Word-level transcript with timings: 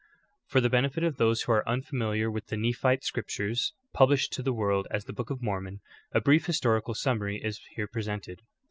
24. 0.49 0.49
For 0.57 0.61
the 0.61 0.69
benefit 0.71 1.03
of 1.03 1.17
those 1.17 1.43
who 1.43 1.51
are 1.51 1.69
unfamiliar 1.69 2.31
with 2.31 2.47
the 2.47 2.57
Nephite 2.57 3.03
scriptures, 3.03 3.73
published 3.93 4.33
to 4.33 4.41
the 4.41 4.51
world 4.51 4.87
as 4.89 5.05
the 5.05 5.13
Book 5.13 5.29
of 5.29 5.43
Mormon, 5.43 5.79
a 6.11 6.19
brief 6.19 6.47
historical 6.47 6.95
summary 6.95 7.39
is 7.39 7.59
here 7.75 7.85
presented. 7.85 8.41